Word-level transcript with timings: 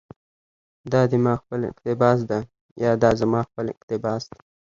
دا 0.91 1.01
دي 1.09 1.17
ما 1.25 1.33
خپل 1.41 1.59
اقتباس 1.71 2.19
ده، 2.29 2.39
يا 2.83 2.91
دا 3.03 3.09
زما 3.21 3.41
خپل 3.49 3.65
اقتباس 3.75 4.21
دى 4.31 4.39